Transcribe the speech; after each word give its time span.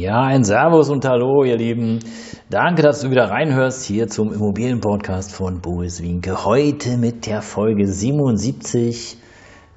Ja, 0.00 0.22
ein 0.22 0.44
Servus 0.44 0.88
und 0.88 1.04
Hallo, 1.04 1.44
ihr 1.44 1.58
Lieben. 1.58 1.98
Danke, 2.48 2.80
dass 2.80 3.02
du 3.02 3.10
wieder 3.10 3.28
reinhörst 3.28 3.84
hier 3.84 4.08
zum 4.08 4.32
Immobilienpodcast 4.32 5.30
von 5.30 5.60
Boris 5.60 6.02
Winke. 6.02 6.46
Heute 6.46 6.96
mit 6.96 7.26
der 7.26 7.42
Folge 7.42 7.86
77, 7.86 9.18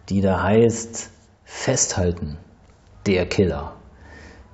die 0.08 0.22
da 0.22 0.42
heißt 0.42 1.12
Festhalten, 1.44 2.38
der 3.06 3.26
Killer. 3.26 3.74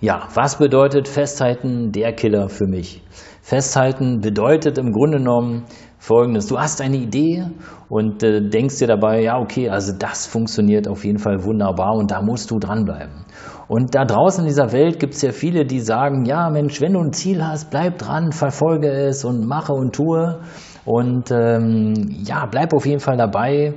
Ja, 0.02 0.28
was 0.34 0.58
bedeutet 0.58 1.08
Festhalten, 1.08 1.92
der 1.92 2.14
Killer 2.14 2.50
für 2.50 2.66
mich? 2.66 3.04
Festhalten 3.44 4.22
bedeutet 4.22 4.80
im 4.80 4.92
Grunde 4.92 5.20
genommen 5.20 5.66
folgendes. 6.00 6.48
Du 6.48 6.60
hast 6.60 6.82
eine 6.82 6.98
Idee 6.98 7.46
und 7.90 8.24
äh, 8.24 8.42
denkst 8.42 8.80
dir 8.80 8.88
dabei, 8.88 9.22
ja, 9.22 9.38
okay, 9.38 9.70
also 9.70 9.94
das 9.94 10.26
funktioniert 10.26 10.88
auf 10.88 11.06
jeden 11.06 11.20
Fall 11.20 11.44
wunderbar 11.44 11.94
und 11.94 12.10
da 12.10 12.24
musst 12.24 12.50
du 12.50 12.58
dranbleiben. 12.58 13.26
Und 13.70 13.94
da 13.94 14.04
draußen 14.04 14.44
in 14.44 14.48
dieser 14.48 14.72
Welt 14.72 15.00
gibt 15.00 15.14
es 15.14 15.22
ja 15.22 15.32
viele, 15.32 15.64
die 15.64 15.80
sagen, 15.80 16.26
ja 16.26 16.50
Mensch, 16.50 16.82
wenn 16.82 16.94
du 16.94 17.02
ein 17.02 17.14
Ziel 17.14 17.46
hast, 17.46 17.70
bleib 17.70 18.00
dran, 18.00 18.32
verfolge 18.32 18.90
es 18.90 19.24
und 19.24 19.46
mache 19.46 19.74
und 19.74 19.94
tue. 19.94 20.40
Und 20.86 21.30
ähm, 21.30 21.94
ja, 22.26 22.48
bleib 22.48 22.74
auf 22.74 22.88
jeden 22.88 23.00
Fall 23.00 23.18
dabei. 23.18 23.76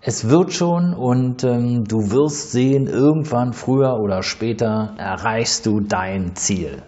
Es 0.00 0.28
wird 0.28 0.52
schon 0.52 0.92
und 0.92 1.44
ähm, 1.44 1.84
du 1.84 2.10
wirst 2.10 2.50
sehen, 2.50 2.88
irgendwann 2.88 3.52
früher 3.52 4.00
oder 4.00 4.24
später 4.24 4.94
erreichst 4.98 5.66
du 5.66 5.78
dein 5.78 6.34
Ziel. 6.34 6.82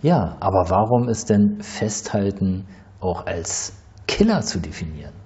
Ja, 0.00 0.36
aber 0.38 0.70
warum 0.70 1.08
ist 1.08 1.28
denn 1.28 1.58
Festhalten 1.60 2.66
auch 3.00 3.26
als 3.26 3.82
Killer 4.06 4.42
zu 4.42 4.60
definieren? 4.60 5.23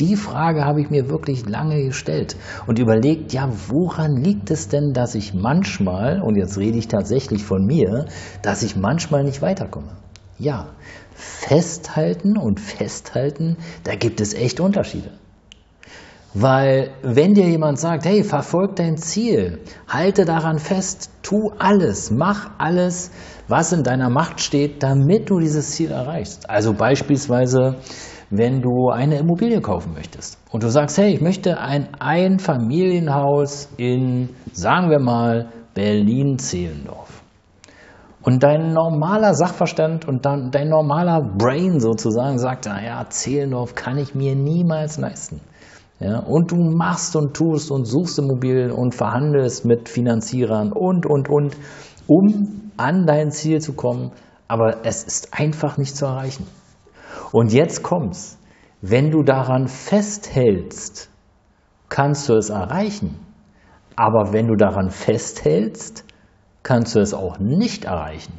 Die 0.00 0.16
Frage 0.16 0.64
habe 0.64 0.80
ich 0.80 0.90
mir 0.90 1.08
wirklich 1.08 1.46
lange 1.46 1.84
gestellt 1.84 2.36
und 2.66 2.78
überlegt, 2.78 3.32
ja, 3.32 3.48
woran 3.68 4.16
liegt 4.16 4.50
es 4.50 4.68
denn, 4.68 4.92
dass 4.92 5.14
ich 5.14 5.34
manchmal, 5.34 6.20
und 6.20 6.36
jetzt 6.36 6.58
rede 6.58 6.78
ich 6.78 6.88
tatsächlich 6.88 7.44
von 7.44 7.64
mir, 7.64 8.06
dass 8.42 8.62
ich 8.62 8.74
manchmal 8.74 9.22
nicht 9.22 9.40
weiterkomme? 9.40 9.92
Ja, 10.38 10.70
festhalten 11.14 12.36
und 12.36 12.58
festhalten, 12.58 13.56
da 13.84 13.94
gibt 13.94 14.20
es 14.20 14.34
echt 14.34 14.58
Unterschiede. 14.58 15.10
Weil 16.36 16.90
wenn 17.02 17.34
dir 17.34 17.48
jemand 17.48 17.78
sagt, 17.78 18.04
hey, 18.04 18.24
verfolg 18.24 18.74
dein 18.74 18.96
Ziel, 18.96 19.60
halte 19.86 20.24
daran 20.24 20.58
fest, 20.58 21.10
tu 21.22 21.52
alles, 21.60 22.10
mach 22.10 22.50
alles, 22.58 23.12
was 23.46 23.72
in 23.72 23.84
deiner 23.84 24.10
Macht 24.10 24.40
steht, 24.40 24.82
damit 24.82 25.30
du 25.30 25.38
dieses 25.38 25.70
Ziel 25.70 25.92
erreichst. 25.92 26.50
Also 26.50 26.72
beispielsweise, 26.72 27.76
wenn 28.30 28.62
du 28.62 28.90
eine 28.90 29.18
Immobilie 29.18 29.60
kaufen 29.60 29.92
möchtest 29.94 30.38
und 30.50 30.62
du 30.62 30.68
sagst, 30.68 30.98
hey, 30.98 31.14
ich 31.14 31.20
möchte 31.20 31.58
ein 31.58 31.88
Einfamilienhaus 31.98 33.68
in, 33.76 34.30
sagen 34.52 34.90
wir 34.90 35.00
mal, 35.00 35.48
Berlin-Zehlendorf. 35.74 37.22
Und 38.22 38.42
dein 38.42 38.72
normaler 38.72 39.34
Sachverstand 39.34 40.08
und 40.08 40.24
dann 40.24 40.50
dein 40.50 40.70
normaler 40.70 41.20
Brain 41.20 41.78
sozusagen 41.78 42.38
sagt, 42.38 42.64
naja, 42.66 43.04
Zehlendorf 43.10 43.74
kann 43.74 43.98
ich 43.98 44.14
mir 44.14 44.34
niemals 44.34 44.96
leisten. 44.96 45.40
Ja, 46.00 46.20
und 46.20 46.50
du 46.50 46.56
machst 46.56 47.14
und 47.16 47.34
tust 47.34 47.70
und 47.70 47.84
suchst 47.84 48.18
Immobilien 48.18 48.72
und 48.72 48.94
verhandelst 48.94 49.64
mit 49.64 49.88
Finanzierern 49.88 50.72
und, 50.72 51.06
und, 51.06 51.28
und, 51.28 51.56
um 52.06 52.70
an 52.76 53.06
dein 53.06 53.30
Ziel 53.30 53.60
zu 53.60 53.74
kommen. 53.74 54.10
Aber 54.48 54.84
es 54.84 55.04
ist 55.04 55.38
einfach 55.38 55.76
nicht 55.76 55.96
zu 55.96 56.06
erreichen. 56.06 56.46
Und 57.34 57.52
jetzt 57.52 57.82
kommt's. 57.82 58.38
Wenn 58.80 59.10
du 59.10 59.24
daran 59.24 59.66
festhältst, 59.66 61.10
kannst 61.88 62.28
du 62.28 62.34
es 62.34 62.48
erreichen. 62.48 63.18
Aber 63.96 64.32
wenn 64.32 64.46
du 64.46 64.54
daran 64.54 64.90
festhältst, 64.90 66.04
kannst 66.62 66.94
du 66.94 67.00
es 67.00 67.12
auch 67.12 67.40
nicht 67.40 67.86
erreichen. 67.86 68.34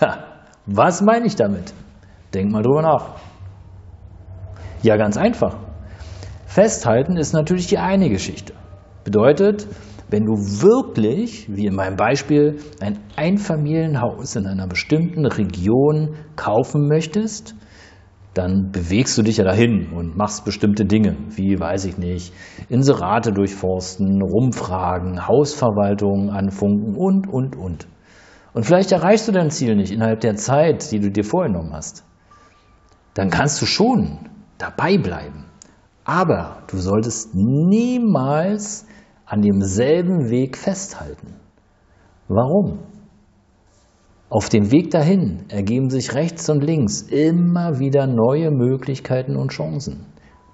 Ja, 0.00 0.26
was 0.64 1.02
meine 1.02 1.26
ich 1.26 1.34
damit? 1.34 1.74
Denk 2.32 2.52
mal 2.52 2.62
drüber 2.62 2.82
nach. 2.82 3.16
Ja, 4.82 4.96
ganz 4.96 5.16
einfach. 5.16 5.56
Festhalten 6.46 7.16
ist 7.16 7.32
natürlich 7.32 7.66
die 7.66 7.78
eine 7.78 8.10
Geschichte. 8.10 8.52
Bedeutet, 9.02 9.66
wenn 10.08 10.24
du 10.24 10.34
wirklich, 10.34 11.48
wie 11.48 11.66
in 11.66 11.74
meinem 11.74 11.96
Beispiel, 11.96 12.58
ein 12.80 13.00
Einfamilienhaus 13.16 14.36
in 14.36 14.46
einer 14.46 14.68
bestimmten 14.68 15.26
Region 15.26 16.14
kaufen 16.36 16.86
möchtest, 16.86 17.56
dann 18.34 18.72
bewegst 18.72 19.16
du 19.16 19.22
dich 19.22 19.36
ja 19.36 19.44
dahin 19.44 19.92
und 19.92 20.16
machst 20.16 20.44
bestimmte 20.44 20.84
Dinge, 20.84 21.16
wie, 21.30 21.58
weiß 21.58 21.84
ich 21.84 21.98
nicht, 21.98 22.32
Inserate 22.68 23.32
durchforsten, 23.32 24.20
rumfragen, 24.22 25.26
Hausverwaltung 25.26 26.30
anfunken 26.30 26.96
und, 26.96 27.28
und, 27.28 27.56
und. 27.56 27.86
Und 28.52 28.64
vielleicht 28.64 28.92
erreichst 28.92 29.28
du 29.28 29.32
dein 29.32 29.50
Ziel 29.50 29.76
nicht 29.76 29.92
innerhalb 29.92 30.20
der 30.20 30.34
Zeit, 30.34 30.90
die 30.90 31.00
du 31.00 31.10
dir 31.10 31.24
vorgenommen 31.24 31.72
hast. 31.72 32.04
Dann 33.14 33.30
kannst 33.30 33.62
du 33.62 33.66
schon 33.66 34.18
dabei 34.58 34.98
bleiben. 34.98 35.46
Aber 36.04 36.62
du 36.68 36.76
solltest 36.76 37.34
niemals 37.34 38.86
an 39.26 39.42
demselben 39.42 40.30
Weg 40.30 40.56
festhalten. 40.56 41.34
Warum? 42.28 42.78
Auf 44.34 44.48
dem 44.48 44.72
Weg 44.72 44.90
dahin 44.90 45.44
ergeben 45.48 45.90
sich 45.90 46.12
rechts 46.12 46.50
und 46.50 46.64
links 46.64 47.02
immer 47.02 47.78
wieder 47.78 48.08
neue 48.08 48.50
Möglichkeiten 48.50 49.36
und 49.36 49.52
Chancen. 49.52 50.06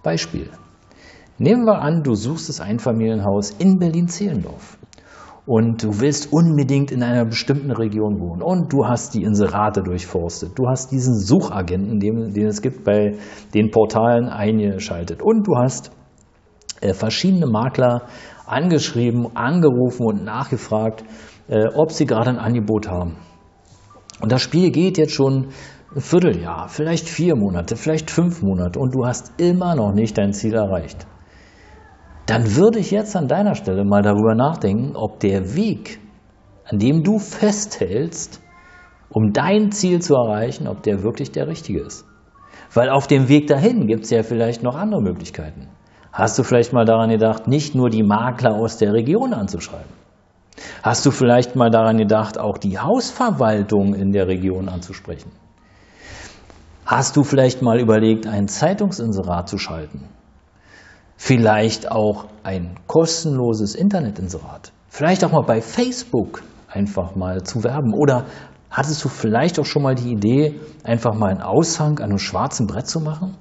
Beispiel. 0.03 0.51
Nehmen 1.39 1.65
wir 1.65 1.81
an, 1.81 2.03
du 2.03 2.15
suchst 2.15 2.51
das 2.51 2.61
Einfamilienhaus 2.61 3.53
in 3.53 3.79
Berlin-Zehlendorf 3.79 4.77
und 5.47 5.83
du 5.83 5.99
willst 5.99 6.31
unbedingt 6.31 6.91
in 6.93 7.03
einer 7.03 7.25
bestimmten 7.25 7.71
Region 7.71 8.21
wohnen 8.21 8.43
und 8.43 8.71
du 8.71 8.85
hast 8.85 9.15
die 9.15 9.23
Inserate 9.23 9.83
durchforstet, 9.83 10.59
du 10.59 10.67
hast 10.69 10.93
diesen 10.93 11.19
Suchagenten, 11.19 12.01
den, 12.01 12.35
den 12.35 12.49
es 12.49 12.61
gibt 12.61 12.85
bei 12.85 13.15
den 13.55 13.71
Portalen 13.71 14.29
eingeschaltet 14.29 15.23
und 15.23 15.47
du 15.49 15.57
hast 15.57 15.91
äh, 16.83 16.93
verschiedene 16.93 17.47
Makler 17.47 18.03
angeschrieben, 18.45 19.35
angerufen 19.35 20.05
und 20.05 20.23
nachgefragt, 20.23 21.03
äh, 21.49 21.65
ob 21.75 21.93
sie 21.93 22.05
gerade 22.05 22.29
ein 22.29 22.39
Angebot 22.39 22.87
haben. 22.87 23.17
Und 24.21 24.33
das 24.33 24.43
Spiel 24.43 24.71
geht 24.71 24.99
jetzt 24.99 25.15
schon 25.15 25.49
ein 25.95 26.01
Vierteljahr, 26.01 26.69
vielleicht 26.69 27.09
vier 27.09 27.37
Monate, 27.37 27.77
vielleicht 27.77 28.11
fünf 28.11 28.43
Monate 28.43 28.79
und 28.79 28.95
du 28.95 29.07
hast 29.07 29.41
immer 29.41 29.75
noch 29.75 29.93
nicht 29.93 30.19
dein 30.19 30.33
Ziel 30.33 30.55
erreicht. 30.55 31.07
Dann 32.27 32.55
würde 32.55 32.79
ich 32.79 32.91
jetzt 32.91 33.17
an 33.17 33.27
deiner 33.27 33.57
Stelle 33.57 33.85
mal 33.85 34.03
darüber 34.03 34.35
nachdenken, 34.35 34.95
ob 34.95 35.19
der 35.21 35.57
Weg, 35.57 35.99
an 36.65 36.79
dem 36.79 37.03
du 37.03 37.19
festhältst, 37.19 38.41
um 39.09 39.33
dein 39.33 39.73
Ziel 39.73 40.01
zu 40.01 40.15
erreichen, 40.15 40.69
ob 40.69 40.83
der 40.85 41.03
wirklich 41.03 41.33
der 41.33 41.49
richtige 41.49 41.81
ist. 41.81 42.05
Weil 42.73 42.91
auf 42.91 43.09
dem 43.09 43.29
Weg 43.29 43.49
dahin 43.49 43.89
gibt 43.89 44.05
es 44.05 44.11
ja 44.11 44.23
vielleicht 44.23 44.63
noch 44.63 44.77
andere 44.77 45.03
Möglichkeiten. 45.03 45.69
Hast 46.13 46.39
du 46.39 46.45
vielleicht 46.45 46.73
mal 46.73 46.85
daran 46.85 47.11
gedacht, 47.11 47.49
nicht 47.49 47.75
nur 47.75 47.91
die 47.91 48.05
Makler 48.05 48.55
aus 48.55 48.79
der 48.79 48.93
Region 48.93 49.33
anzuschreiben? 49.33 50.00
Hast 50.83 51.05
du 51.07 51.11
vielleicht 51.11 51.57
mal 51.57 51.71
daran 51.71 51.97
gedacht, 51.97 52.39
auch 52.39 52.59
die 52.59 52.79
Hausverwaltung 52.79 53.95
in 53.95 54.13
der 54.13 54.29
Region 54.29 54.69
anzusprechen? 54.69 55.31
Hast 56.87 57.17
du 57.17 57.23
vielleicht 57.23 57.63
mal 57.63 57.79
überlegt, 57.79 58.27
ein 58.27 58.49
Zeitungsinserat 58.49 59.49
zu 59.49 59.59
schalten? 59.59 60.09
Vielleicht 61.17 61.91
auch 61.91 62.27
ein 62.43 62.77
kostenloses 62.87 63.75
Internetinserat? 63.75 64.73
Vielleicht 64.89 65.23
auch 65.25 65.31
mal 65.31 65.45
bei 65.47 65.61
Facebook 65.61 66.43
einfach 66.69 67.15
mal 67.15 67.43
zu 67.43 67.63
werben? 67.63 67.95
Oder 67.95 68.25
hattest 68.71 69.05
du 69.05 69.09
vielleicht 69.09 69.59
auch 69.61 69.67
schon 69.67 69.83
mal 69.83 69.95
die 69.95 70.11
Idee, 70.11 70.59
einfach 70.83 71.15
mal 71.15 71.31
einen 71.31 71.43
Aushang 71.43 71.99
an 71.99 72.11
einem 72.11 72.19
schwarzen 72.19 72.67
Brett 72.67 72.89
zu 72.89 73.01
machen? 73.01 73.37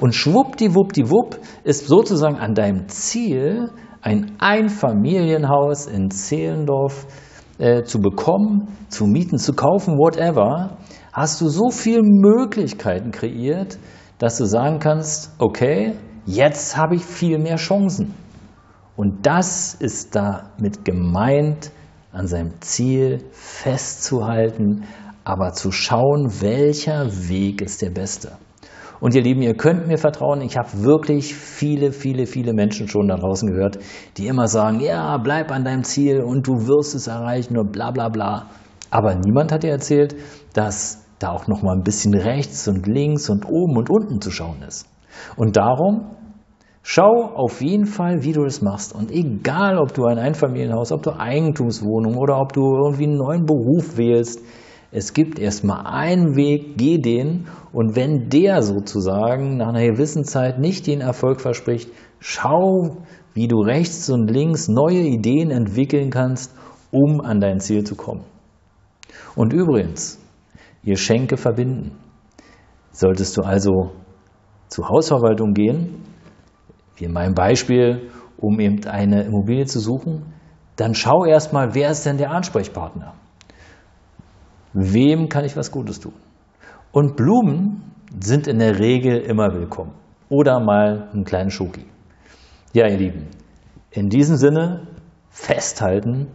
Und 0.00 0.14
schwuppdiwuppdiwupp 0.14 1.38
ist 1.64 1.88
sozusagen 1.88 2.38
an 2.38 2.54
deinem 2.54 2.88
Ziel 2.88 3.70
ein 4.02 4.32
Einfamilienhaus 4.38 5.86
in 5.86 6.10
Zehlendorf 6.10 7.06
äh, 7.58 7.84
zu 7.84 8.00
bekommen, 8.00 8.68
zu 8.88 9.06
mieten, 9.06 9.38
zu 9.38 9.54
kaufen, 9.54 9.96
whatever, 9.96 10.76
hast 11.12 11.40
du 11.40 11.48
so 11.48 11.70
viele 11.70 12.02
Möglichkeiten 12.02 13.12
kreiert, 13.12 13.78
dass 14.18 14.38
du 14.38 14.44
sagen 14.44 14.78
kannst, 14.78 15.32
okay, 15.38 15.94
jetzt 16.26 16.76
habe 16.76 16.96
ich 16.96 17.04
viel 17.04 17.38
mehr 17.38 17.56
Chancen. 17.56 18.14
Und 18.96 19.26
das 19.26 19.74
ist 19.74 20.14
damit 20.14 20.84
gemeint, 20.84 21.70
an 22.12 22.26
seinem 22.26 22.60
Ziel 22.60 23.24
festzuhalten, 23.30 24.84
aber 25.24 25.52
zu 25.52 25.72
schauen, 25.72 26.40
welcher 26.40 27.28
Weg 27.28 27.62
ist 27.62 27.80
der 27.80 27.90
beste. 27.90 28.32
Und 29.02 29.16
ihr 29.16 29.22
Lieben, 29.22 29.42
ihr 29.42 29.56
könnt 29.56 29.88
mir 29.88 29.98
vertrauen, 29.98 30.42
ich 30.42 30.56
habe 30.56 30.84
wirklich 30.84 31.34
viele, 31.34 31.90
viele, 31.90 32.26
viele 32.26 32.52
Menschen 32.52 32.86
schon 32.86 33.08
da 33.08 33.16
draußen 33.16 33.50
gehört, 33.50 33.80
die 34.16 34.28
immer 34.28 34.46
sagen, 34.46 34.78
ja, 34.78 35.18
bleib 35.18 35.50
an 35.50 35.64
deinem 35.64 35.82
Ziel 35.82 36.22
und 36.22 36.46
du 36.46 36.68
wirst 36.68 36.94
es 36.94 37.08
erreichen 37.08 37.58
und 37.58 37.72
bla 37.72 37.90
bla 37.90 38.10
bla. 38.10 38.46
Aber 38.92 39.16
niemand 39.16 39.50
hat 39.50 39.64
dir 39.64 39.72
erzählt, 39.72 40.14
dass 40.54 41.04
da 41.18 41.30
auch 41.30 41.48
noch 41.48 41.62
mal 41.62 41.74
ein 41.74 41.82
bisschen 41.82 42.14
rechts 42.14 42.68
und 42.68 42.86
links 42.86 43.28
und 43.28 43.44
oben 43.44 43.76
und 43.76 43.90
unten 43.90 44.20
zu 44.20 44.30
schauen 44.30 44.62
ist. 44.62 44.88
Und 45.34 45.56
darum 45.56 46.12
schau 46.84 47.32
auf 47.34 47.60
jeden 47.60 47.86
Fall, 47.86 48.22
wie 48.22 48.32
du 48.32 48.44
das 48.44 48.62
machst. 48.62 48.94
Und 48.94 49.10
egal, 49.10 49.78
ob 49.78 49.94
du 49.94 50.04
ein 50.04 50.18
Einfamilienhaus, 50.18 50.92
ob 50.92 51.02
du 51.02 51.10
Eigentumswohnung 51.10 52.16
oder 52.18 52.38
ob 52.38 52.52
du 52.52 52.60
irgendwie 52.60 53.06
einen 53.06 53.16
neuen 53.16 53.46
Beruf 53.46 53.96
wählst, 53.96 54.40
es 54.92 55.14
gibt 55.14 55.38
erstmal 55.38 55.86
einen 55.86 56.36
Weg, 56.36 56.76
geh 56.76 56.98
den 56.98 57.46
und 57.72 57.96
wenn 57.96 58.28
der 58.28 58.62
sozusagen 58.62 59.56
nach 59.56 59.68
einer 59.68 59.86
gewissen 59.86 60.24
Zeit 60.24 60.58
nicht 60.58 60.86
den 60.86 61.00
Erfolg 61.00 61.40
verspricht, 61.40 61.90
schau, 62.20 62.98
wie 63.32 63.48
du 63.48 63.60
rechts 63.62 64.10
und 64.10 64.30
links 64.30 64.68
neue 64.68 65.00
Ideen 65.00 65.50
entwickeln 65.50 66.10
kannst, 66.10 66.54
um 66.90 67.22
an 67.22 67.40
dein 67.40 67.58
Ziel 67.58 67.84
zu 67.84 67.94
kommen. 67.94 68.24
Und 69.34 69.54
übrigens, 69.54 70.20
Geschenke 70.84 71.38
verbinden. 71.38 71.96
Solltest 72.90 73.38
du 73.38 73.42
also 73.42 73.92
zur 74.68 74.90
Hausverwaltung 74.90 75.54
gehen, 75.54 76.02
wie 76.96 77.04
in 77.04 77.12
meinem 77.12 77.34
Beispiel, 77.34 78.10
um 78.36 78.60
eben 78.60 78.84
eine 78.84 79.22
Immobilie 79.22 79.64
zu 79.64 79.80
suchen, 79.80 80.34
dann 80.76 80.94
schau 80.94 81.24
erstmal, 81.24 81.74
wer 81.74 81.90
ist 81.90 82.04
denn 82.04 82.18
der 82.18 82.30
Ansprechpartner? 82.30 83.14
Wem 84.74 85.28
kann 85.28 85.44
ich 85.44 85.56
was 85.56 85.70
Gutes 85.70 86.00
tun? 86.00 86.14
Und 86.92 87.16
Blumen 87.16 87.82
sind 88.20 88.46
in 88.46 88.58
der 88.58 88.78
Regel 88.78 89.18
immer 89.18 89.52
willkommen. 89.52 89.92
Oder 90.28 90.60
mal 90.60 91.10
einen 91.12 91.24
kleinen 91.24 91.50
Schoki. 91.50 91.84
Ja, 92.72 92.86
ihr 92.88 92.96
Lieben, 92.96 93.26
in 93.90 94.08
diesem 94.08 94.36
Sinne 94.36 94.86
festhalten, 95.28 96.28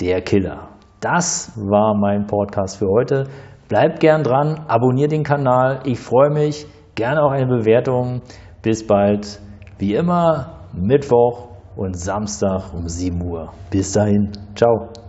der 0.00 0.22
Killer. 0.22 0.68
Das 1.00 1.52
war 1.56 1.94
mein 1.94 2.26
Podcast 2.26 2.78
für 2.78 2.88
heute. 2.88 3.24
Bleibt 3.68 4.00
gern 4.00 4.22
dran, 4.22 4.64
abonniert 4.68 5.12
den 5.12 5.22
Kanal. 5.22 5.80
Ich 5.84 6.00
freue 6.00 6.30
mich. 6.30 6.66
Gerne 6.94 7.22
auch 7.22 7.32
eine 7.32 7.46
Bewertung. 7.46 8.22
Bis 8.62 8.86
bald. 8.86 9.38
Wie 9.78 9.94
immer, 9.94 10.60
Mittwoch 10.72 11.48
und 11.76 11.94
Samstag 11.94 12.72
um 12.72 12.88
7 12.88 13.22
Uhr. 13.22 13.52
Bis 13.70 13.92
dahin. 13.92 14.32
Ciao. 14.54 15.03